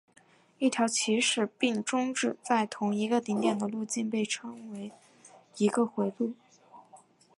[0.57, 4.91] 一条起始并终止在同一个顶点的路径被称为
[5.57, 6.33] 一个回路。